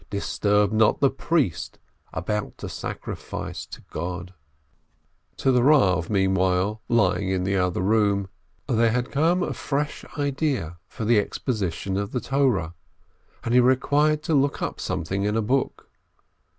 Disturb 0.09 0.71
not 0.71 0.99
the 0.99 1.11
priest 1.11 1.77
about 2.11 2.57
to 2.57 2.65
offer 2.65 2.73
sacri 2.73 3.15
fice 3.15 3.67
to 3.67 3.83
God." 3.91 4.33
To 5.37 5.51
the 5.51 5.61
Rav, 5.61 6.09
meanwhile, 6.09 6.81
lying 6.89 7.29
in 7.29 7.43
the 7.43 7.55
other 7.57 7.81
room, 7.81 8.27
there 8.67 8.89
had 8.89 9.11
come 9.11 9.43
a 9.43 9.53
fresh 9.53 10.03
idea 10.17 10.79
for 10.87 11.05
the 11.05 11.19
exposition 11.19 11.97
of 11.97 12.13
the 12.13 12.19
Torah, 12.19 12.73
and 13.43 13.53
he 13.53 13.59
required 13.59 14.23
to 14.23 14.33
look 14.33 14.59
up 14.59 14.79
something 14.79 15.21
in 15.21 15.37
a 15.37 15.41
book. 15.43 15.87